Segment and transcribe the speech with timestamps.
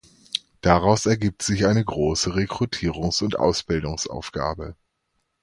[0.61, 4.75] Daraus ergibt sich eine große Rekrutierungs- und Ausbildungsaufgabe.